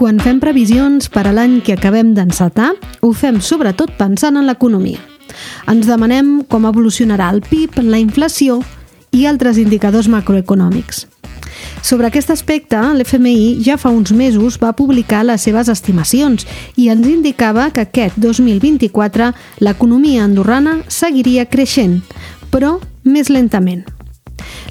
Quan 0.00 0.16
fem 0.18 0.38
previsions 0.40 1.10
per 1.12 1.26
a 1.28 1.32
l'any 1.36 1.58
que 1.60 1.74
acabem 1.76 2.14
d'encetar, 2.16 2.70
ho 3.04 3.10
fem 3.12 3.36
sobretot 3.44 3.92
pensant 3.98 4.40
en 4.40 4.48
l'economia. 4.48 4.98
Ens 5.68 5.84
demanem 5.86 6.40
com 6.48 6.64
evolucionarà 6.64 7.28
el 7.34 7.42
PIB, 7.44 7.82
la 7.84 8.00
inflació 8.00 8.62
i 9.12 9.26
altres 9.28 9.60
indicadors 9.60 10.08
macroeconòmics. 10.08 11.04
Sobre 11.82 12.06
aquest 12.06 12.30
aspecte, 12.30 12.78
l'FMI 12.78 13.60
ja 13.64 13.78
fa 13.80 13.90
uns 13.90 14.12
mesos 14.12 14.58
va 14.60 14.74
publicar 14.76 15.22
les 15.24 15.42
seves 15.46 15.70
estimacions 15.72 16.46
i 16.76 16.90
ens 16.92 17.06
indicava 17.08 17.70
que 17.74 17.86
aquest 17.86 18.18
2024 18.20 19.32
l'economia 19.64 20.24
andorrana 20.24 20.80
seguiria 20.88 21.48
creixent, 21.48 22.02
però 22.52 22.76
més 23.04 23.32
lentament. 23.32 23.86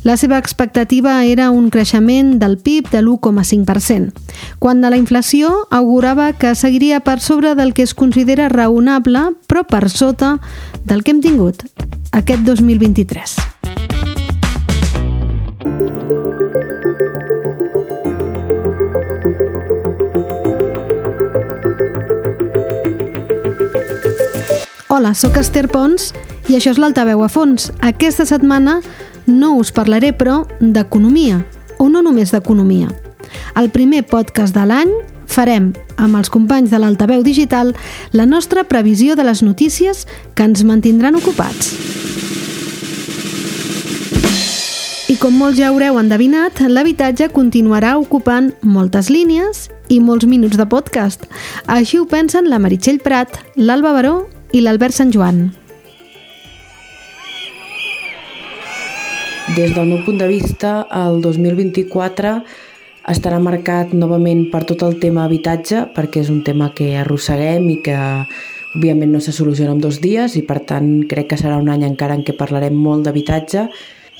La 0.04 0.16
seva 0.18 0.38
expectativa 0.38 1.26
era 1.26 1.50
un 1.52 1.70
creixement 1.70 2.38
del 2.40 2.58
PIB 2.58 2.90
de 2.94 3.02
l'1,5%, 3.02 4.14
quan 4.60 4.82
de 4.82 4.90
la 4.90 4.98
inflació 4.98 5.52
augurava 5.70 6.32
que 6.34 6.56
seguiria 6.56 7.02
per 7.02 7.20
sobre 7.20 7.56
del 7.56 7.74
que 7.74 7.84
es 7.84 7.94
considera 7.94 8.50
raonable, 8.50 9.34
però 9.48 9.66
per 9.68 9.90
sota 9.90 10.38
del 10.86 11.04
que 11.04 11.12
hem 11.12 11.24
tingut 11.26 11.66
aquest 12.12 12.46
2023. 12.48 13.59
Hola, 25.10 25.18
sóc 25.18 25.40
Esther 25.42 25.66
Pons 25.74 26.12
i 26.52 26.54
això 26.54 26.70
és 26.70 26.78
l'Altaveu 26.78 27.24
a 27.26 27.28
fons. 27.34 27.72
Aquesta 27.82 28.28
setmana 28.30 28.76
no 29.26 29.56
us 29.58 29.72
parlaré, 29.74 30.12
però, 30.14 30.44
d'economia, 30.62 31.40
o 31.82 31.88
no 31.90 32.04
només 32.06 32.30
d'economia. 32.30 32.92
El 33.58 33.72
primer 33.74 34.04
podcast 34.06 34.54
de 34.54 34.68
l'any 34.70 34.94
farem, 35.26 35.72
amb 35.98 36.22
els 36.22 36.30
companys 36.30 36.70
de 36.70 36.78
l'Altaveu 36.78 37.26
Digital, 37.26 37.74
la 38.14 38.30
nostra 38.30 38.68
previsió 38.70 39.18
de 39.18 39.26
les 39.26 39.42
notícies 39.42 40.06
que 40.38 40.46
ens 40.46 40.62
mantindran 40.62 41.18
ocupats. 41.18 41.74
I 45.10 45.18
com 45.18 45.34
molts 45.34 45.58
ja 45.58 45.74
haureu 45.74 45.98
endevinat, 45.98 46.62
l'habitatge 46.70 47.34
continuarà 47.34 47.98
ocupant 47.98 48.54
moltes 48.62 49.10
línies 49.10 49.72
i 49.90 50.04
molts 50.06 50.30
minuts 50.30 50.54
de 50.54 50.70
podcast. 50.70 51.26
Així 51.66 51.98
ho 51.98 52.06
pensen 52.06 52.46
la 52.46 52.62
Meritxell 52.62 53.02
Prat, 53.02 53.42
l'Alba 53.58 53.98
Baró 53.98 54.20
i 54.52 54.62
l'Albert 54.62 54.96
Sant 54.96 55.12
Joan. 55.14 55.50
Des 59.56 59.74
del 59.76 59.88
meu 59.90 60.02
punt 60.06 60.20
de 60.22 60.28
vista, 60.30 60.88
el 60.94 61.22
2024 61.22 62.34
estarà 63.10 63.40
marcat 63.42 63.94
novament 63.98 64.46
per 64.52 64.64
tot 64.70 64.84
el 64.86 65.00
tema 65.02 65.26
habitatge, 65.26 65.88
perquè 65.96 66.22
és 66.22 66.30
un 66.30 66.44
tema 66.46 66.70
que 66.78 66.92
arrosseguem 66.98 67.66
i 67.74 67.80
que 67.86 67.98
òbviament 68.76 69.16
no 69.16 69.22
se 69.22 69.34
soluciona 69.34 69.74
en 69.74 69.82
dos 69.82 69.98
dies 70.02 70.36
i 70.38 70.44
per 70.46 70.60
tant 70.70 70.92
crec 71.10 71.32
que 71.32 71.40
serà 71.42 71.58
un 71.58 71.72
any 71.74 71.88
encara 71.88 72.18
en 72.18 72.22
què 72.26 72.38
parlarem 72.38 72.78
molt 72.78 73.08
d'habitatge. 73.08 73.66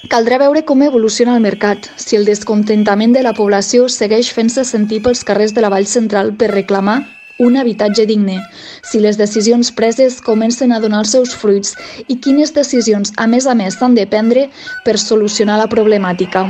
Caldrà 0.10 0.40
veure 0.42 0.64
com 0.66 0.82
evoluciona 0.82 1.36
el 1.36 1.46
mercat, 1.46 1.92
si 1.98 2.18
el 2.18 2.26
descontentament 2.26 3.14
de 3.14 3.22
la 3.26 3.36
població 3.38 3.90
segueix 3.92 4.34
fent-se 4.34 4.66
sentir 4.66 5.04
pels 5.06 5.26
carrers 5.28 5.54
de 5.54 5.62
la 5.62 5.70
Vall 5.70 5.90
Central 5.90 6.34
per 6.40 6.54
reclamar 6.54 7.02
un 7.40 7.58
habitatge 7.58 8.06
digne, 8.06 8.38
si 8.84 9.00
les 9.00 9.18
decisions 9.18 9.72
preses 9.72 10.20
comencen 10.22 10.72
a 10.72 10.80
donar 10.84 11.04
els 11.06 11.14
seus 11.16 11.34
fruits 11.36 11.76
i 12.08 12.20
quines 12.20 12.54
decisions, 12.54 13.14
a 13.18 13.28
més 13.28 13.48
a 13.48 13.56
més, 13.56 13.80
s'han 13.80 13.96
de 13.96 14.06
prendre 14.08 14.50
per 14.86 14.98
solucionar 15.00 15.58
la 15.58 15.70
problemàtica. 15.72 16.46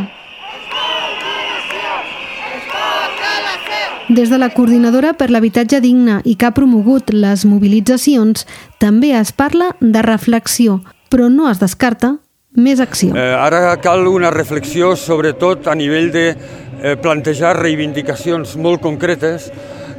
Des 4.09 4.31
de 4.31 4.39
la 4.41 4.49
Coordinadora 4.49 5.13
per 5.13 5.29
l'Habitatge 5.29 5.77
Digne 5.85 6.15
i 6.25 6.33
que 6.33 6.47
ha 6.47 6.55
promogut 6.57 7.11
les 7.13 7.45
mobilitzacions, 7.45 8.47
també 8.81 9.13
es 9.13 9.29
parla 9.31 9.75
de 9.79 10.01
reflexió, 10.01 10.79
però 11.13 11.29
no 11.29 11.45
es 11.51 11.61
descarta 11.61 12.15
més 12.57 12.81
acció. 12.81 13.13
Eh, 13.13 13.33
ara 13.37 13.77
cal 13.77 14.07
una 14.09 14.31
reflexió, 14.33 14.95
sobretot 14.97 15.69
a 15.69 15.75
nivell 15.77 16.09
de 16.09 16.25
eh, 16.33 16.95
plantejar 16.97 17.59
reivindicacions 17.59 18.55
molt 18.57 18.81
concretes 18.81 19.51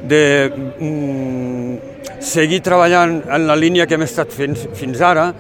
de 0.08 0.50
mm, 0.80 2.20
seguir 2.20 2.60
treballant 2.64 3.20
en 3.28 3.46
la 3.48 3.56
línia 3.56 3.86
que 3.86 3.96
hem 3.98 4.06
estat 4.06 4.32
fent 4.32 4.56
fins 4.76 5.00
ara. 5.04 5.30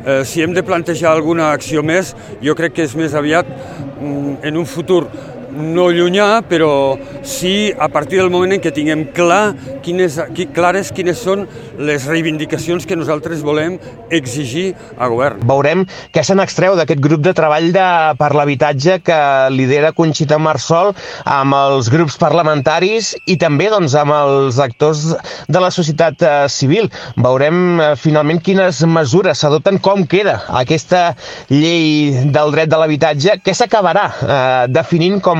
Eh, 0.00 0.22
si 0.24 0.42
hem 0.42 0.54
de 0.56 0.64
plantejar 0.64 1.12
alguna 1.12 1.50
acció 1.52 1.82
més, 1.84 2.14
jo 2.42 2.54
crec 2.56 2.78
que 2.78 2.86
és 2.88 2.96
més 2.96 3.14
aviat 3.14 3.46
mm, 3.46 4.40
en 4.48 4.56
un 4.56 4.66
futur 4.66 5.04
no 5.52 5.88
llunyà, 5.90 6.42
però 6.48 6.96
sí 7.26 7.72
a 7.78 7.88
partir 7.92 8.20
del 8.20 8.30
moment 8.32 8.54
en 8.56 8.62
què 8.62 8.72
tinguem 8.74 9.06
clar 9.16 9.54
quines, 9.84 10.18
clares 10.54 10.90
quines 10.94 11.20
són 11.20 11.46
les 11.80 12.06
reivindicacions 12.08 12.86
que 12.86 12.98
nosaltres 12.98 13.42
volem 13.46 13.78
exigir 14.10 14.74
a 14.98 15.08
govern. 15.10 15.42
Veurem 15.48 15.84
què 16.14 16.24
se 16.26 16.36
n'extreu 16.38 16.76
d'aquest 16.78 17.02
grup 17.02 17.24
de 17.24 17.34
treball 17.36 17.70
de, 17.74 17.86
per 18.20 18.30
l'habitatge 18.36 19.00
que 19.04 19.20
lidera 19.54 19.94
Conxita 19.96 20.38
Marsol 20.40 20.92
amb 21.24 21.56
els 21.56 21.90
grups 21.92 22.18
parlamentaris 22.20 23.14
i 23.30 23.36
també 23.40 23.70
doncs, 23.72 23.96
amb 23.98 24.14
els 24.16 24.60
actors 24.62 25.06
de 25.48 25.62
la 25.62 25.70
societat 25.74 26.22
eh, 26.22 26.34
civil. 26.52 26.90
Veurem 27.20 27.80
eh, 27.80 27.90
finalment 28.00 28.42
quines 28.44 28.82
mesures 28.86 29.40
s'adopten, 29.40 29.80
com 29.82 30.06
queda 30.10 30.40
aquesta 30.60 31.14
llei 31.50 32.26
del 32.32 32.54
dret 32.54 32.70
de 32.70 32.80
l'habitatge, 32.80 33.38
que 33.44 33.54
s'acabarà 33.56 34.06
eh, 34.10 34.64
definint 34.72 35.20
com 35.24 35.39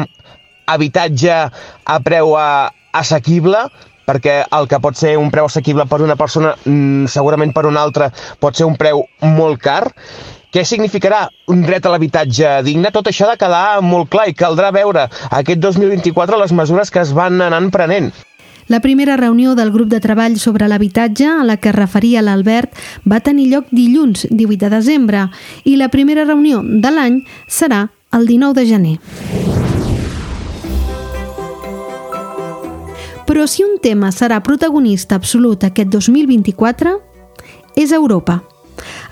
habitatge 0.73 1.37
a 1.85 2.01
preu 2.05 2.35
assequible, 2.37 3.67
perquè 4.11 4.41
el 4.57 4.69
que 4.71 4.81
pot 4.83 4.99
ser 4.99 5.15
un 5.21 5.31
preu 5.31 5.47
assequible 5.47 5.87
per 5.87 6.01
una 6.03 6.17
persona, 6.19 6.55
mm, 6.65 7.07
segurament 7.07 7.55
per 7.55 7.67
una 7.67 7.83
altra 7.83 8.11
pot 8.41 8.57
ser 8.57 8.67
un 8.67 8.77
preu 8.77 9.05
molt 9.23 9.61
car. 9.63 9.85
Què 10.51 10.65
significarà 10.67 11.29
un 11.47 11.63
dret 11.63 11.85
a 11.87 11.93
l'habitatge 11.93 12.63
digne? 12.67 12.91
Tot 12.91 13.07
això 13.07 13.29
ha 13.29 13.37
de 13.37 13.39
quedar 13.39 13.81
molt 13.83 14.11
clar 14.11 14.27
i 14.29 14.35
caldrà 14.35 14.73
veure 14.75 15.07
aquest 15.31 15.61
2024 15.61 16.41
les 16.41 16.53
mesures 16.53 16.91
que 16.91 17.01
es 17.01 17.13
van 17.15 17.41
anant 17.41 17.71
prenent. 17.71 18.11
La 18.67 18.81
primera 18.81 19.17
reunió 19.17 19.55
del 19.55 19.73
grup 19.75 19.89
de 19.91 19.99
treball 19.99 20.39
sobre 20.39 20.69
l'habitatge, 20.69 21.27
a 21.27 21.45
la 21.45 21.57
que 21.57 21.73
referia 21.75 22.23
l'Albert, 22.23 22.71
va 23.03 23.19
tenir 23.19 23.49
lloc 23.51 23.67
dilluns, 23.71 24.29
18 24.31 24.69
de 24.69 24.71
desembre, 24.77 25.29
i 25.65 25.75
la 25.77 25.91
primera 25.91 26.25
reunió 26.25 26.63
de 26.63 26.95
l'any 26.95 27.23
serà 27.49 27.89
el 28.15 28.27
19 28.31 28.61
de 28.61 28.67
gener. 28.71 29.50
Però 33.31 33.47
si 33.47 33.63
un 33.63 33.77
tema 33.79 34.09
serà 34.11 34.41
protagonista 34.43 35.15
absolut 35.15 35.63
aquest 35.63 35.93
2024, 35.95 36.97
és 37.79 37.93
Europa. 37.95 38.41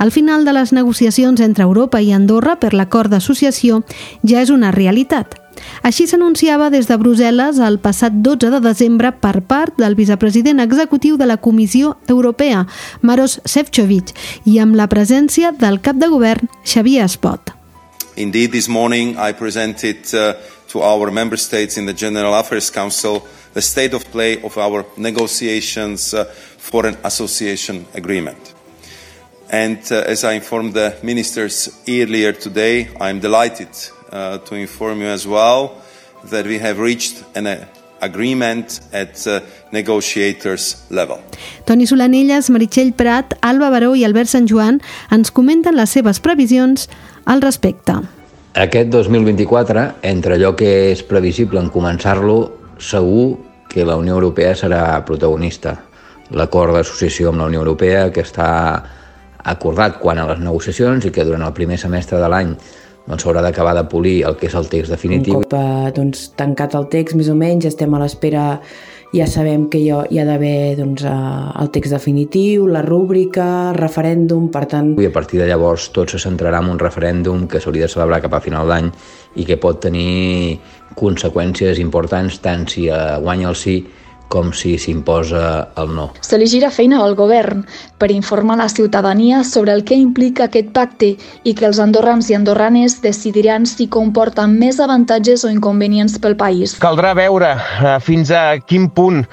Al 0.03 0.11
final 0.11 0.43
de 0.45 0.55
les 0.56 0.73
negociacions 0.75 1.39
entre 1.39 1.62
Europa 1.62 2.01
i 2.03 2.11
Andorra 2.11 2.57
per 2.59 2.73
l'acord 2.75 3.15
d'associació 3.15 3.84
ja 4.27 4.43
és 4.43 4.51
una 4.51 4.73
realitat. 4.75 5.37
Així 5.87 6.09
s'anunciava 6.11 6.67
des 6.75 6.91
de 6.91 6.99
Brussel·les 6.99 7.62
el 7.62 7.78
passat 7.78 8.19
12 8.27 8.51
de 8.57 8.61
desembre 8.65 9.12
per 9.15 9.39
part 9.47 9.78
del 9.78 9.95
vicepresident 9.95 10.59
executiu 10.67 11.15
de 11.17 11.31
la 11.31 11.39
Comissió 11.39 11.95
Europea, 12.09 12.67
Maros 13.03 13.39
Sefcovic, 13.45 14.11
i 14.43 14.59
amb 14.59 14.75
la 14.75 14.91
presència 14.91 15.55
del 15.55 15.78
cap 15.78 15.95
de 15.95 16.11
govern, 16.11 16.51
Xavier 16.67 17.07
Espot. 17.07 17.55
Indeed, 18.17 18.51
this 18.51 18.67
morning 18.69 19.15
I 19.15 19.31
presented 19.31 20.11
uh, 20.11 20.34
to 20.69 20.83
our 20.83 21.11
member 21.11 21.37
states 21.37 21.77
in 21.77 21.87
the 21.87 21.95
General 21.95 22.34
Affairs 22.34 22.71
Council 22.71 23.27
the 23.55 23.62
state 23.62 23.95
of 23.95 24.05
play 24.06 24.41
of 24.43 24.56
our 24.59 24.84
negotiations 24.97 26.15
uh, 26.15 26.25
for 26.25 26.87
an 26.87 26.97
association 27.05 27.87
agreement. 27.95 28.55
And 29.51 29.81
uh, 29.91 30.04
as 30.07 30.25
I 30.25 30.34
informed 30.34 30.75
the 30.75 30.97
ministers 31.03 31.83
earlier 31.89 32.33
today, 32.33 32.89
I'm 33.01 33.21
delighted 33.21 33.69
uh, 34.13 34.39
to 34.39 34.54
inform 34.54 35.01
you 35.01 35.07
as 35.07 35.27
well 35.27 35.83
that 36.25 36.47
we 36.47 36.59
have 36.59 36.78
reached 36.78 37.25
an 37.34 37.47
uh, 37.47 37.66
agreement 38.01 38.81
at 38.92 39.27
uh, 39.27 39.41
negotiators 39.72 40.84
level. 40.91 41.21
Toni 41.65 41.87
Solanelles, 41.87 42.51
Meritxell 42.51 42.92
Prat, 42.97 43.39
Alba 43.42 43.71
Baró 43.71 43.97
i 43.97 44.04
Albert 44.04 44.28
Sant 44.28 44.48
Joan 44.48 44.81
ens 45.10 45.33
comenten 45.33 45.77
les 45.77 45.91
seves 45.91 46.21
previsions 46.21 46.89
al 47.27 47.42
respecte. 47.42 48.17
Aquest 48.59 48.89
2024, 48.91 49.83
entre 50.03 50.34
allò 50.34 50.49
que 50.59 50.66
és 50.91 51.05
previsible 51.07 51.60
en 51.63 51.69
començar-lo, 51.71 52.39
segur 52.83 53.37
que 53.71 53.84
la 53.87 53.95
Unió 54.01 54.16
Europea 54.16 54.57
serà 54.59 54.81
protagonista. 55.07 55.77
L'acord 56.34 56.75
d'associació 56.75 57.31
amb 57.31 57.39
la 57.39 57.47
Unió 57.53 57.63
Europea 57.63 58.09
que 58.10 58.25
està 58.27 58.49
acordat 59.55 60.01
quan 60.03 60.19
a 60.19 60.27
les 60.33 60.43
negociacions 60.43 61.07
i 61.07 61.15
que 61.15 61.22
durant 61.28 61.47
el 61.47 61.55
primer 61.55 61.78
semestre 61.78 62.19
de 62.19 62.33
l'any 62.33 62.51
doncs 63.07 63.22
s'haurà 63.22 63.47
d'acabar 63.47 63.77
de 63.78 63.87
polir 63.89 64.16
el 64.27 64.34
que 64.37 64.51
és 64.51 64.59
el 64.59 64.66
text 64.69 64.91
definitiu. 64.91 65.39
Un 65.39 65.47
cop 65.47 65.54
eh, 65.54 65.93
doncs, 65.95 66.27
tancat 66.37 66.75
el 66.75 66.91
text, 66.91 67.15
més 67.15 67.31
o 67.31 67.39
menys, 67.39 67.71
estem 67.71 67.95
a 67.95 68.03
l'espera 68.03 68.49
ja 69.15 69.27
sabem 69.27 69.69
que 69.72 69.81
hi 69.81 69.89
ha, 69.91 70.03
hi 70.10 70.21
ha 70.21 70.25
d'haver 70.28 70.77
doncs, 70.78 71.05
el 71.07 71.71
text 71.72 71.95
definitiu, 71.95 72.66
la 72.69 72.83
rúbrica, 72.84 73.72
referèndum, 73.77 74.49
per 74.53 74.66
tant... 74.71 74.93
I 75.01 75.09
a 75.09 75.15
partir 75.15 75.41
de 75.41 75.49
llavors 75.49 75.89
tot 75.97 76.13
se 76.13 76.21
centrarà 76.22 76.60
en 76.65 76.72
un 76.75 76.81
referèndum 76.83 77.47
que 77.49 77.63
s'hauria 77.63 77.89
de 77.89 77.93
celebrar 77.95 78.21
cap 78.25 78.37
a 78.37 78.43
final 78.45 78.69
d'any 78.69 78.91
i 79.41 79.47
que 79.49 79.57
pot 79.60 79.81
tenir 79.81 80.59
conseqüències 80.99 81.81
importants 81.81 82.41
tant 82.45 82.66
si 82.69 82.89
guanya 82.89 83.49
el 83.53 83.57
sí 83.57 83.81
com 84.28 84.53
si 84.53 84.77
s'imposa 84.78 85.69
el 85.80 85.95
no. 85.97 86.09
Se 86.21 86.39
li 86.39 86.47
gira 86.48 86.71
feina 86.71 87.01
al 87.03 87.16
govern 87.19 87.65
per 87.98 88.10
informar 88.13 88.59
la 88.60 88.69
ciutadania 88.69 89.42
sobre 89.45 89.72
el 89.72 89.84
que 89.84 89.97
implica 89.97 90.47
aquest 90.47 90.71
pacte 90.77 91.15
i 91.45 91.54
que 91.57 91.66
els 91.66 91.80
andorrans 91.83 92.28
i 92.30 92.36
andorranes 92.36 92.98
decidiran 93.03 93.66
si 93.66 93.89
comporta 93.89 94.47
més 94.47 94.78
avantatges 94.80 95.45
o 95.45 95.53
inconvenients 95.53 96.19
pel 96.22 96.36
país. 96.36 96.77
Caldrà 96.83 97.15
veure 97.19 97.54
eh, 97.57 97.97
fins 98.04 98.30
a 98.30 98.59
quin 98.60 98.89
punt 98.92 99.25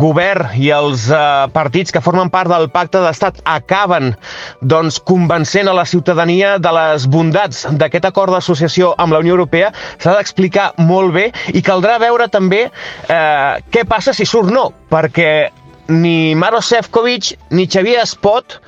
govern 0.00 0.56
i 0.56 0.72
els 0.74 1.08
eh, 1.12 1.20
partits 1.54 1.94
que 1.94 2.02
formen 2.04 2.32
part 2.32 2.50
del 2.50 2.68
pacte 2.72 3.02
d'estat 3.04 3.42
acaben 3.44 4.14
doncs, 4.60 4.98
convencent 4.98 5.68
a 5.68 5.76
la 5.76 5.86
ciutadania 5.86 6.56
de 6.58 6.72
les 6.74 7.06
bondats 7.10 7.66
d'aquest 7.78 8.08
acord 8.08 8.32
d'associació 8.34 8.94
amb 8.98 9.12
la 9.12 9.22
Unió 9.22 9.36
Europea. 9.36 9.70
S'ha 10.00 10.16
d'explicar 10.16 10.72
molt 10.80 11.14
bé 11.14 11.28
i 11.54 11.62
caldrà 11.64 11.98
veure 12.00 12.28
també 12.32 12.64
eh, 12.66 13.52
què 13.70 13.84
passa 13.88 14.14
si 14.16 14.26
surt 14.26 14.37
surt 14.38 14.54
no, 14.54 14.68
perquè 14.86 15.50
ni 15.90 16.34
Maro 16.38 16.60
Sefcovic 16.62 17.32
ni 17.50 17.64
Xavier 17.66 18.04
Espot 18.04 18.60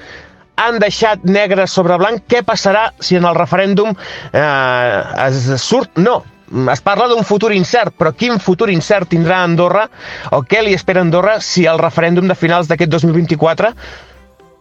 han 0.58 0.80
deixat 0.82 1.22
negre 1.22 1.68
sobre 1.70 1.94
blanc 2.00 2.24
què 2.26 2.40
passarà 2.42 2.88
si 2.98 3.14
en 3.16 3.28
el 3.28 3.36
referèndum 3.38 3.92
eh, 3.94 5.26
es 5.28 5.46
surt. 5.62 5.94
No. 6.02 6.20
Es 6.72 6.82
parla 6.82 7.06
d'un 7.06 7.22
futur 7.22 7.52
incert, 7.54 7.94
però 7.94 8.10
quin 8.10 8.40
futur 8.42 8.66
incert 8.74 9.12
tindrà 9.12 9.44
Andorra 9.46 9.84
o 10.34 10.40
què 10.42 10.64
li 10.66 10.74
espera 10.74 11.04
Andorra 11.06 11.36
si 11.38 11.68
el 11.70 11.78
referèndum 11.78 12.26
de 12.26 12.34
finals 12.34 12.66
d'aquest 12.66 12.90
2024 12.90 13.70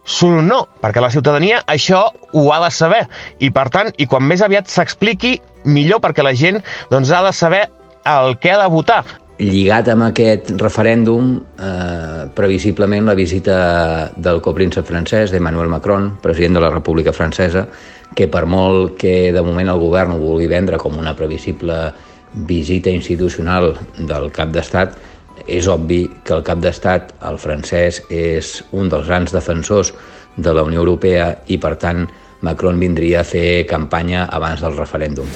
surt 0.06 0.46
no, 0.46 0.60
perquè 0.80 1.02
la 1.02 1.10
ciutadania 1.10 1.64
això 1.66 2.04
ho 2.06 2.44
ha 2.54 2.60
de 2.62 2.70
saber. 2.70 3.02
I 3.42 3.50
per 3.50 3.66
tant, 3.74 3.90
i 3.98 4.06
quan 4.06 4.22
més 4.30 4.46
aviat 4.46 4.70
s'expliqui 4.70 5.40
millor 5.66 5.98
perquè 6.04 6.22
la 6.22 6.36
gent 6.38 6.62
doncs, 6.94 7.10
ha 7.10 7.24
de 7.26 7.34
saber 7.34 7.66
el 8.06 8.38
que 8.38 8.54
ha 8.54 8.62
de 8.62 8.70
votar 8.70 9.02
lligat 9.40 9.88
amb 9.88 10.04
aquest 10.10 10.50
referèndum, 10.60 11.32
eh, 11.56 12.28
previsiblement 12.34 13.06
la 13.06 13.14
visita 13.14 14.12
del 14.16 14.40
copríncep 14.40 14.84
francès, 14.84 15.30
d'Emmanuel 15.30 15.68
Macron, 15.68 16.18
president 16.20 16.54
de 16.54 16.60
la 16.60 16.70
República 16.70 17.12
Francesa, 17.12 17.66
que 18.14 18.28
per 18.28 18.44
molt 18.46 18.98
que 18.98 19.32
de 19.32 19.42
moment 19.42 19.68
el 19.68 19.78
govern 19.78 20.12
ho 20.12 20.18
vulgui 20.18 20.46
vendre 20.46 20.76
com 20.76 20.98
una 20.98 21.16
previsible 21.16 21.92
visita 22.34 22.90
institucional 22.90 23.76
del 23.96 24.30
cap 24.30 24.50
d'estat, 24.52 24.98
és 25.46 25.66
obvi 25.68 26.04
que 26.24 26.34
el 26.34 26.44
cap 26.44 26.60
d'estat, 26.60 27.14
el 27.22 27.38
francès, 27.38 28.02
és 28.10 28.62
un 28.72 28.88
dels 28.88 29.06
grans 29.06 29.32
defensors 29.32 29.94
de 30.36 30.52
la 30.52 30.62
Unió 30.62 30.84
Europea 30.84 31.32
i, 31.48 31.56
per 31.58 31.76
tant, 31.76 32.06
Macron 32.42 32.78
vindria 32.78 33.20
a 33.20 33.24
fer 33.24 33.66
campanya 33.66 34.26
abans 34.30 34.60
del 34.60 34.76
referèndum. 34.76 35.26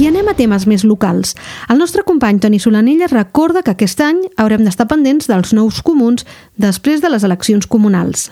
I 0.00 0.06
anem 0.08 0.30
a 0.30 0.32
temes 0.32 0.64
més 0.64 0.86
locals. 0.88 1.34
El 1.68 1.76
nostre 1.76 2.00
company 2.08 2.38
Toni 2.40 2.56
Solanella 2.62 3.10
recorda 3.12 3.60
que 3.60 3.74
aquest 3.74 4.00
any 4.00 4.22
haurem 4.40 4.64
d'estar 4.64 4.86
pendents 4.88 5.28
dels 5.28 5.52
nous 5.52 5.82
comuns 5.84 6.24
després 6.56 7.02
de 7.04 7.10
les 7.12 7.26
eleccions 7.28 7.68
comunals. 7.68 8.30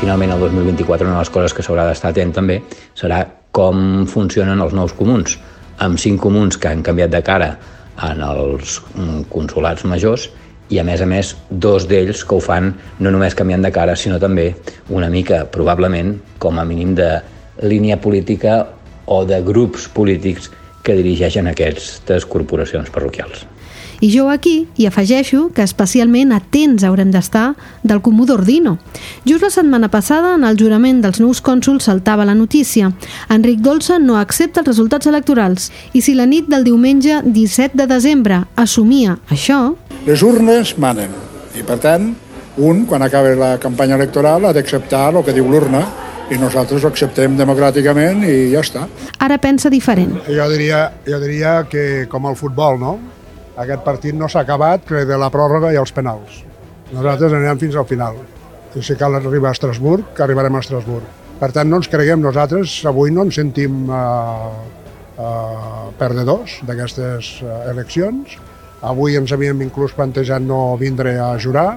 Finalment, 0.00 0.34
el 0.34 0.42
2024, 0.48 1.06
una 1.06 1.14
de 1.14 1.22
les 1.22 1.30
coses 1.30 1.54
que 1.54 1.62
s'haurà 1.62 1.86
d'estar 1.86 2.10
atent 2.10 2.34
també 2.40 2.58
serà 2.98 3.22
com 3.54 4.02
funcionen 4.10 4.58
els 4.66 4.74
nous 4.74 4.96
comuns. 4.98 5.38
Amb 5.78 6.02
cinc 6.02 6.18
comuns 6.26 6.58
que 6.58 6.72
han 6.72 6.82
canviat 6.82 7.14
de 7.14 7.22
cara 7.22 7.52
en 8.02 8.26
els 8.26 8.80
mm, 8.96 9.30
consulats 9.30 9.86
majors 9.86 10.26
i 10.70 10.78
a 10.78 10.84
més 10.84 11.00
a 11.00 11.08
més 11.08 11.34
dos 11.50 11.88
d'ells 11.88 12.24
que 12.24 12.36
ho 12.36 12.40
fan 12.44 12.72
no 13.00 13.12
només 13.12 13.36
canviant 13.36 13.64
de 13.64 13.72
cara 13.72 13.96
sinó 13.96 14.18
també 14.20 14.50
una 14.88 15.08
mica 15.12 15.44
probablement 15.52 16.16
com 16.38 16.58
a 16.58 16.64
mínim 16.68 16.94
de 16.98 17.10
línia 17.62 17.98
política 18.00 18.64
o 19.06 19.24
de 19.24 19.40
grups 19.42 19.88
polítics 19.88 20.50
que 20.84 20.96
dirigeixen 20.96 21.48
aquestes 21.48 22.26
corporacions 22.28 22.90
parroquials. 22.90 23.46
I 24.00 24.12
jo 24.12 24.28
aquí 24.30 24.68
hi 24.78 24.86
afegeixo 24.86 25.48
que 25.54 25.64
especialment 25.66 26.30
atents 26.36 26.84
haurem 26.86 27.10
d'estar 27.10 27.56
del 27.82 27.98
Comú 28.04 28.28
d'Ordino. 28.28 28.76
Just 29.26 29.42
la 29.42 29.50
setmana 29.50 29.88
passada, 29.90 30.36
en 30.36 30.46
el 30.46 30.58
jurament 30.60 31.00
dels 31.02 31.18
nous 31.18 31.42
cònsuls, 31.42 31.88
saltava 31.88 32.26
la 32.28 32.36
notícia. 32.38 32.92
Enric 33.28 33.58
Dolça 33.64 33.98
no 33.98 34.20
accepta 34.20 34.62
els 34.62 34.70
resultats 34.70 35.10
electorals 35.10 35.72
i 35.98 36.04
si 36.04 36.14
la 36.14 36.28
nit 36.30 36.46
del 36.46 36.62
diumenge 36.68 37.24
17 37.26 37.74
de 37.74 37.90
desembre 37.90 38.44
assumia 38.54 39.18
això... 39.34 39.74
Les 40.08 40.22
urnes 40.24 40.70
manen 40.80 41.10
i, 41.52 41.60
per 41.68 41.74
tant, 41.82 42.06
un, 42.64 42.78
quan 42.88 43.02
acabi 43.04 43.34
la 43.36 43.58
campanya 43.60 43.98
electoral, 43.98 44.46
ha 44.48 44.54
d'acceptar 44.56 45.10
el 45.10 45.18
que 45.26 45.34
diu 45.36 45.50
l'urna 45.52 45.82
i 46.32 46.38
nosaltres 46.40 46.80
ho 46.80 46.88
acceptem 46.88 47.36
democràticament 47.36 48.24
i 48.24 48.48
ja 48.54 48.62
està. 48.64 48.86
Ara 49.20 49.36
pensa 49.42 49.68
diferent. 49.68 50.14
Jo 50.24 50.48
diria, 50.48 50.80
jo 51.04 51.20
diria 51.20 51.58
que 51.68 52.06
com 52.08 52.24
el 52.30 52.40
futbol, 52.40 52.80
no? 52.80 52.94
Aquest 53.60 53.84
partit 53.84 54.16
no 54.16 54.32
s'ha 54.32 54.46
acabat, 54.46 54.88
que 54.88 55.04
de 55.04 55.20
la 55.20 55.28
pròrroga 55.34 55.74
i 55.76 55.80
els 55.80 55.92
penals. 55.92 56.40
Nosaltres 56.94 57.36
anirem 57.36 57.60
fins 57.60 57.76
al 57.76 57.88
final. 57.92 58.16
I 58.72 58.88
si 58.88 58.96
cal 58.96 59.20
arribar 59.20 59.52
a 59.52 59.56
Estrasburg, 59.60 60.14
que 60.16 60.24
arribarem 60.24 60.56
a 60.56 60.64
Estrasburg. 60.64 61.04
Per 61.38 61.52
tant, 61.52 61.68
no 61.68 61.82
ens 61.82 61.92
creguem 61.92 62.24
nosaltres, 62.24 62.80
avui 62.88 63.12
no 63.12 63.28
ens 63.28 63.36
sentim 63.42 63.90
uh, 63.92 64.56
uh, 65.20 65.88
perdedors 66.00 66.62
d'aquestes 66.64 67.42
uh, 67.44 67.58
eleccions. 67.74 68.40
Avui 68.86 69.16
ens 69.18 69.32
havíem 69.34 69.64
inclús 69.64 69.94
plantejat 69.96 70.42
no 70.44 70.76
vindre 70.78 71.16
a 71.18 71.32
jurar, 71.38 71.72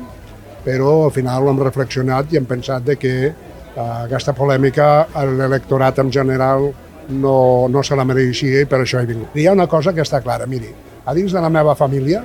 però 0.66 1.08
al 1.08 1.14
final 1.16 1.50
hem 1.50 1.64
reflexionat 1.64 2.30
i 2.34 2.38
hem 2.38 2.46
pensat 2.46 2.86
de 2.86 2.96
que 3.02 3.14
uh, 3.32 4.04
aquesta 4.06 4.36
polèmica 4.38 5.08
l'electorat 5.26 5.98
en 6.04 6.12
general 6.14 6.70
no, 7.10 7.68
no 7.74 7.82
se 7.84 7.98
la 7.98 8.06
mereixia 8.06 8.62
i 8.62 8.70
per 8.70 8.84
això 8.84 9.02
he 9.02 9.10
vingut. 9.10 9.34
Hi 9.34 9.48
ha 9.50 9.56
una 9.58 9.68
cosa 9.68 9.96
que 9.98 10.06
està 10.06 10.22
clara, 10.22 10.46
miri, 10.46 10.70
a 11.06 11.18
dins 11.18 11.34
de 11.34 11.42
la 11.42 11.50
meva 11.50 11.74
família, 11.76 12.22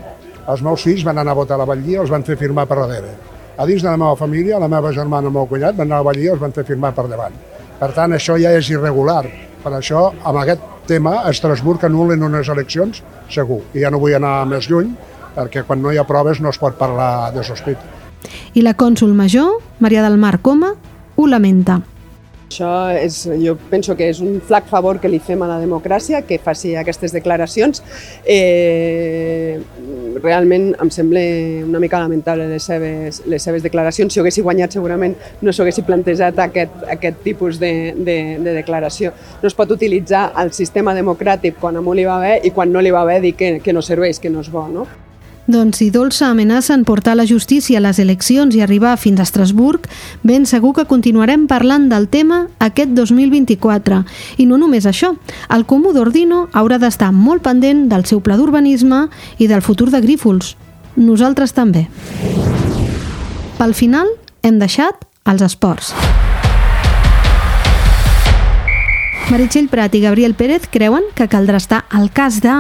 els 0.47 0.63
meus 0.63 0.85
fills 0.85 1.03
van 1.07 1.19
anar 1.19 1.33
a 1.33 1.41
votar 1.41 1.57
a 1.57 1.65
la 1.65 1.71
Batllia 1.73 2.05
els 2.05 2.13
van 2.13 2.27
fer 2.27 2.37
firmar 2.37 2.69
per 2.69 2.79
darrere. 2.83 3.17
A 3.57 3.65
dins 3.65 3.81
de 3.81 3.89
la 3.89 3.97
meva 3.97 4.15
família, 4.21 4.61
la 4.61 4.69
meva 4.69 4.93
germana 4.93 5.27
i 5.27 5.33
el 5.33 5.39
meu 5.39 5.49
cunyat 5.49 5.79
van 5.79 5.89
anar 5.89 6.03
a 6.03 6.05
la 6.05 6.11
Batllia 6.11 6.37
els 6.37 6.43
van 6.43 6.53
fer 6.53 6.67
firmar 6.69 6.93
per 6.95 7.09
davant. 7.09 7.35
Per 7.81 7.89
tant, 7.97 8.13
això 8.13 8.37
ja 8.41 8.53
és 8.53 8.69
irregular. 8.71 9.25
Per 9.65 9.73
això, 9.73 10.11
amb 10.23 10.45
aquest 10.45 10.76
tema, 10.87 11.21
a 11.25 11.33
Estrasburg 11.35 11.85
anulen 11.85 12.23
unes 12.23 12.49
eleccions, 12.53 13.03
segur. 13.33 13.63
I 13.75 13.85
ja 13.85 13.91
no 13.93 14.01
vull 14.03 14.17
anar 14.17 14.47
més 14.49 14.71
lluny, 14.71 14.95
perquè 15.37 15.67
quan 15.67 15.83
no 15.83 15.93
hi 15.93 16.01
ha 16.01 16.07
proves 16.09 16.41
no 16.41 16.53
es 16.55 16.59
pot 16.63 16.79
parlar 16.79 17.33
de 17.35 17.45
sospita. 17.45 17.95
I 18.55 18.65
la 18.65 18.75
cònsul 18.75 19.13
major, 19.15 19.61
Maria 19.81 20.03
del 20.07 20.17
Mar 20.19 20.39
Coma, 20.43 20.73
ho 21.17 21.27
lamenta. 21.27 21.81
Això 22.47 22.89
és, 22.95 23.25
jo 23.43 23.57
penso 23.71 23.97
que 23.99 24.07
és 24.13 24.21
un 24.23 24.39
flac 24.39 24.69
favor 24.71 25.01
que 25.03 25.11
li 25.11 25.19
fem 25.19 25.41
a 25.43 25.49
la 25.51 25.57
democràcia, 25.59 26.21
que 26.23 26.39
faci 26.39 26.77
aquestes 26.79 27.11
declaracions. 27.13 27.83
Eh, 28.23 29.59
realment 30.23 30.69
em 30.81 30.91
sembla 30.95 31.21
una 31.67 31.81
mica 31.83 31.99
lamentable 31.99 32.47
les 32.49 32.69
seves, 32.71 33.19
les 33.27 33.43
seves 33.43 33.67
declaracions. 33.67 34.15
Si 34.15 34.21
ho 34.21 34.23
haguessi 34.23 34.45
guanyat 34.47 34.77
segurament 34.79 35.17
no 35.43 35.53
s'ho 35.53 35.65
haguessi 35.65 35.83
plantejat 35.87 36.39
aquest, 36.47 36.79
aquest 36.97 37.19
tipus 37.25 37.59
de, 37.59 37.73
de, 37.99 38.17
de 38.39 38.55
declaració. 38.61 39.11
No 39.43 39.51
es 39.51 39.59
pot 39.59 39.75
utilitzar 39.75 40.29
el 40.39 40.55
sistema 40.55 40.95
democràtic 40.95 41.59
quan 41.61 41.77
a 41.77 41.83
un 41.83 41.99
li 41.99 42.07
va 42.07 42.21
bé 42.23 42.39
i 42.47 42.55
quan 42.55 42.71
no 42.73 42.81
li 42.81 42.95
va 42.95 43.05
bé 43.09 43.19
dir 43.27 43.35
que, 43.35 43.57
que 43.61 43.75
no 43.75 43.83
serveix, 43.83 44.23
que 44.23 44.31
no 44.31 44.47
és 44.47 44.53
bo. 44.55 44.69
No? 44.71 44.87
Doncs 45.47 45.79
si 45.79 45.93
Dolça 45.95 46.27
amenaça 46.27 46.75
en 46.75 46.83
portar 46.85 47.15
la 47.15 47.27
justícia 47.27 47.79
a 47.79 47.83
les 47.85 48.01
eleccions 48.03 48.55
i 48.57 48.63
arribar 48.65 48.97
fins 48.99 49.21
a 49.21 49.27
Estrasburg, 49.27 49.87
ben 50.27 50.47
segur 50.47 50.73
que 50.75 50.87
continuarem 50.91 51.47
parlant 51.47 51.87
del 51.89 52.09
tema 52.11 52.49
aquest 52.59 52.97
2024. 52.99 54.03
I 54.43 54.47
no 54.51 54.59
només 54.59 54.89
això, 54.91 55.15
el 55.55 55.67
Comú 55.71 55.93
d'Ordino 55.95 56.49
haurà 56.53 56.81
d'estar 56.83 57.13
molt 57.15 57.45
pendent 57.47 57.87
del 57.93 58.05
seu 58.11 58.21
pla 58.21 58.37
d'urbanisme 58.37 59.07
i 59.39 59.47
del 59.47 59.63
futur 59.63 59.91
de 59.95 60.03
Grífols. 60.03 60.57
Nosaltres 60.97 61.55
també. 61.55 61.87
Pel 63.57 63.75
final, 63.75 64.11
hem 64.43 64.59
deixat 64.59 65.07
els 65.31 65.47
esports. 65.47 65.95
Meritxell 69.31 69.71
Prat 69.71 69.95
i 69.95 70.03
Gabriel 70.03 70.35
Pérez 70.39 70.67
creuen 70.71 71.07
que 71.15 71.27
caldrà 71.31 71.59
estar 71.59 71.85
al 71.91 72.11
cas 72.15 72.41
de 72.43 72.55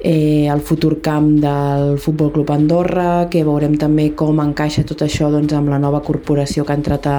eh, 0.00 0.48
el 0.48 0.60
futur 0.60 1.00
camp 1.02 1.38
del 1.42 1.98
Futbol 1.98 2.32
Club 2.32 2.50
Andorra, 2.50 3.28
que 3.30 3.44
veurem 3.44 3.76
també 3.78 4.10
com 4.16 4.40
encaixa 4.42 4.86
tot 4.86 5.02
això 5.06 5.30
doncs, 5.32 5.54
amb 5.54 5.70
la 5.72 5.78
nova 5.82 6.02
corporació 6.06 6.64
que 6.64 6.74
ha 6.74 6.78
entrat 6.78 7.06
a 7.06 7.18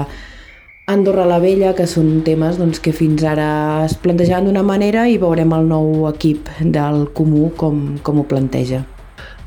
Andorra 0.90 1.26
la 1.30 1.38
Vella, 1.38 1.76
que 1.78 1.86
són 1.86 2.24
temes 2.26 2.58
doncs, 2.58 2.80
que 2.82 2.94
fins 2.96 3.22
ara 3.28 3.84
es 3.86 3.94
plantejaven 4.02 4.48
d'una 4.50 4.64
manera 4.66 5.04
i 5.06 5.20
veurem 5.22 5.52
el 5.54 5.68
nou 5.70 6.08
equip 6.10 6.50
del 6.62 7.12
Comú 7.14 7.52
com, 7.58 8.00
com 8.02 8.24
ho 8.24 8.26
planteja. 8.26 8.82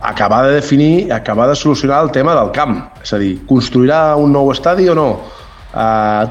Acabar 0.03 0.45
de 0.47 0.55
definir, 0.59 1.11
acabar 1.15 1.49
de 1.49 1.57
solucionar 1.59 2.03
el 2.05 2.12
tema 2.15 2.35
del 2.39 2.51
camp. 2.55 2.79
És 3.03 3.12
a 3.15 3.19
dir, 3.19 3.37
construirà 3.47 4.17
un 4.19 4.33
nou 4.35 4.51
estadi 4.55 4.89
o 4.91 4.95
no? 4.99 5.09
Uh, 5.73 6.31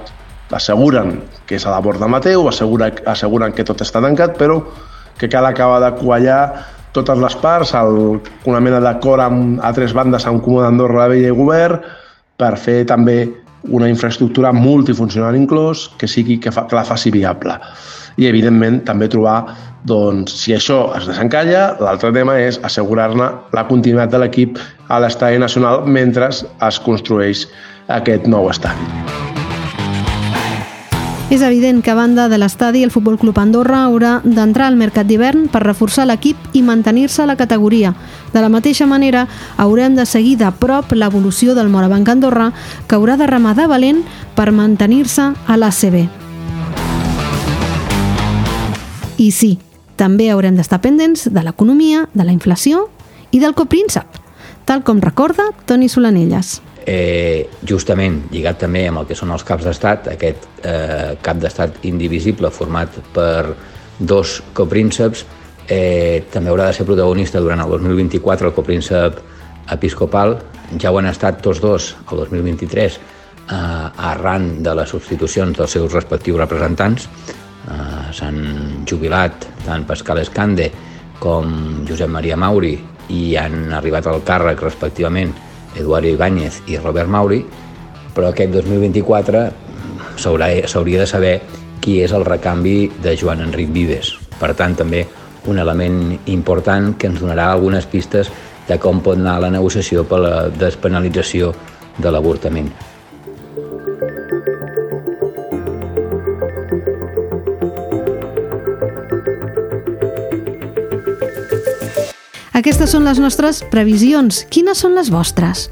asseguren 0.55 1.17
que 1.47 1.57
és 1.59 1.65
a 1.65 1.73
la 1.73 1.79
borda 1.83 2.07
Mateu, 2.07 2.47
asseguren, 2.47 2.99
asseguren 3.07 3.55
que 3.55 3.65
tot 3.67 3.83
està 3.83 3.99
tancat, 4.03 4.37
però 4.39 4.61
que 5.19 5.29
cal 5.29 5.47
acabar 5.47 5.79
de 5.83 5.91
quallar 5.99 6.41
totes 6.95 7.19
les 7.19 7.35
parts, 7.41 7.73
el, 7.77 8.19
una 8.49 8.59
mena 8.63 8.81
d'acord 8.83 9.23
a 9.61 9.71
tres 9.75 9.95
bandes 9.95 10.27
amb 10.27 10.43
Comú 10.43 10.61
d'Andorra, 10.61 11.05
la 11.05 11.11
Vella 11.13 11.31
i 11.31 11.37
Govern, 11.37 11.79
per 12.37 12.55
fer 12.57 12.81
també 12.89 13.23
una 13.69 13.89
infraestructura 13.89 14.51
multifuncional 14.55 15.35
inclòs 15.37 15.89
que 16.01 16.09
sigui 16.09 16.39
que, 16.41 16.51
fa, 16.51 16.65
que 16.67 16.75
la 16.75 16.85
faci 16.87 17.11
viable. 17.13 17.57
I, 18.17 18.27
evidentment, 18.27 18.81
també 18.87 19.07
trobar, 19.11 19.53
doncs, 19.87 20.33
si 20.43 20.55
això 20.55 20.81
es 20.97 21.07
desencalla, 21.09 21.77
l'altre 21.81 22.11
tema 22.15 22.35
és 22.41 22.59
assegurar-ne 22.67 23.29
la 23.55 23.65
continuïtat 23.69 24.11
de 24.13 24.23
l'equip 24.25 24.59
a 24.89 24.99
l'estadi 25.01 25.39
nacional 25.41 25.85
mentre 25.87 26.29
es 26.31 26.83
construeix 26.85 27.47
aquest 28.01 28.27
nou 28.29 28.49
estadi. 28.51 29.50
És 31.31 31.41
evident 31.41 31.79
que 31.81 31.89
a 31.89 31.95
banda 31.95 32.27
de 32.27 32.35
l'estadi, 32.37 32.81
el 32.83 32.91
Futbol 32.91 33.15
Club 33.17 33.37
Andorra 33.39 33.85
haurà 33.85 34.17
d'entrar 34.25 34.65
al 34.67 34.75
mercat 34.75 35.07
d'hivern 35.07 35.45
per 35.47 35.61
reforçar 35.63 36.03
l'equip 36.03 36.35
i 36.51 36.59
mantenir-se 36.61 37.21
a 37.23 37.25
la 37.25 37.37
categoria. 37.39 37.93
De 38.33 38.41
la 38.43 38.49
mateixa 38.51 38.83
manera, 38.85 39.29
haurem 39.55 39.95
de 39.95 40.03
seguir 40.05 40.35
de 40.41 40.49
prop 40.51 40.91
l'evolució 40.91 41.55
del 41.55 41.69
Morabanc 41.71 42.09
Andorra, 42.11 42.49
que 42.85 42.97
haurà 42.99 43.15
de 43.15 43.27
de 43.31 43.67
valent 43.67 44.03
per 44.35 44.51
mantenir-se 44.51 45.31
a 45.47 45.55
l'ACB. 45.55 46.09
I 49.17 49.31
sí, 49.31 49.57
també 49.95 50.31
haurem 50.31 50.57
d'estar 50.57 50.81
pendents 50.81 51.29
de 51.31 51.43
l'economia, 51.43 52.09
de 52.13 52.25
la 52.25 52.33
inflació 52.33 52.89
i 53.31 53.39
del 53.39 53.53
copríncep, 53.53 54.05
tal 54.65 54.83
com 54.83 54.99
recorda 54.99 55.43
Toni 55.65 55.87
Solanelles 55.87 56.61
eh, 56.85 57.49
justament 57.67 58.23
lligat 58.31 58.59
també 58.63 58.85
amb 58.87 59.01
el 59.01 59.09
que 59.09 59.17
són 59.17 59.31
els 59.33 59.45
caps 59.47 59.67
d'estat, 59.67 60.09
aquest 60.13 60.47
eh, 60.63 61.17
cap 61.21 61.37
d'estat 61.41 61.85
indivisible 61.89 62.51
format 62.51 62.97
per 63.13 63.55
dos 63.99 64.39
coprínceps, 64.57 65.25
eh, 65.67 66.23
també 66.33 66.49
haurà 66.49 66.69
de 66.69 66.77
ser 66.79 66.85
protagonista 66.85 67.39
durant 67.39 67.61
el 67.63 67.69
2024 67.69 68.49
el 68.49 68.55
copríncep 68.57 69.21
episcopal, 69.71 70.39
ja 70.79 70.91
ho 70.91 70.99
han 70.99 71.09
estat 71.11 71.41
tots 71.43 71.59
dos 71.61 71.95
el 72.11 72.23
2023 72.23 72.97
eh, 72.97 73.55
arran 74.11 74.63
de 74.63 74.75
les 74.75 74.89
substitucions 74.89 75.57
dels 75.57 75.77
seus 75.77 75.93
respectius 75.93 76.39
representants. 76.39 77.07
Eh, 77.67 78.13
S'han 78.15 78.85
jubilat 78.89 79.45
tant 79.65 79.85
Pascal 79.87 80.21
Escande 80.23 80.71
com 81.21 81.85
Josep 81.87 82.09
Maria 82.09 82.37
Mauri 82.39 82.73
i 83.13 83.35
han 83.37 83.73
arribat 83.75 84.07
al 84.07 84.23
càrrec 84.25 84.63
respectivament 84.63 85.33
Eduardo 85.75 86.07
Ibáñez 86.09 86.61
i 86.67 86.77
Robert 86.77 87.09
Mauri, 87.09 87.45
però 88.15 88.31
aquest 88.31 88.53
2024 88.53 89.47
s'hauria 90.17 90.99
de 90.99 91.07
saber 91.07 91.35
qui 91.81 92.01
és 92.03 92.13
el 92.13 92.25
recanvi 92.25 92.91
de 93.01 93.15
Joan 93.17 93.41
Enric 93.41 93.71
Vives. 93.73 94.13
Per 94.39 94.53
tant, 94.57 94.75
també 94.77 95.05
un 95.49 95.57
element 95.57 96.17
important 96.29 96.93
que 96.97 97.09
ens 97.09 97.21
donarà 97.21 97.49
algunes 97.51 97.87
pistes 97.89 98.29
de 98.67 98.77
com 98.77 99.01
pot 99.01 99.17
anar 99.17 99.39
la 99.41 99.49
negociació 99.53 100.05
per 100.05 100.21
la 100.21 100.35
despenalització 100.49 101.53
de 101.97 102.11
l'avortament. 102.13 102.69
Aquestes 112.61 112.91
són 112.93 113.07
les 113.07 113.17
nostres 113.17 113.63
previsions. 113.71 114.43
Quines 114.53 114.77
són 114.83 114.93
les 114.93 115.07
vostres? 115.09 115.63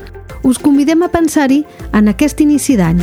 Us 0.42 0.58
convidem 0.58 1.04
a 1.06 1.10
pensar-hi 1.14 1.60
en 1.94 2.10
aquest 2.10 2.42
inici 2.42 2.80
d'any. 2.80 2.98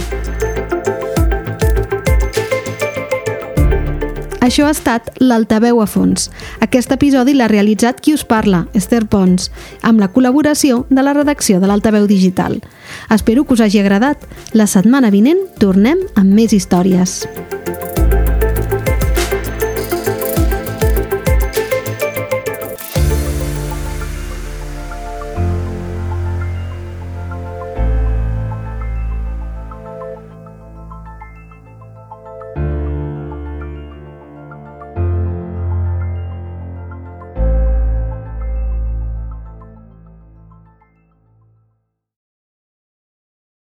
Això 4.42 4.66
ha 4.66 4.72
estat 4.74 5.12
l'Altaveu 5.22 5.78
a 5.84 5.86
fons. 5.86 6.32
Aquest 6.66 6.90
episodi 6.98 7.36
l'ha 7.38 7.46
realitzat 7.46 8.02
qui 8.02 8.16
us 8.18 8.26
parla, 8.26 8.64
Esther 8.74 9.04
Pons, 9.06 9.52
amb 9.86 10.02
la 10.02 10.10
col·laboració 10.10 10.82
de 10.90 11.06
la 11.06 11.14
redacció 11.14 11.62
de 11.62 11.70
l'Altaveu 11.70 12.10
Digital. 12.10 12.58
Espero 13.06 13.46
que 13.46 13.54
us 13.54 13.62
hagi 13.62 13.84
agradat. 13.84 14.26
La 14.50 14.66
setmana 14.66 15.14
vinent 15.14 15.46
tornem 15.62 16.02
amb 16.16 16.34
més 16.34 16.58
històries. 16.58 17.20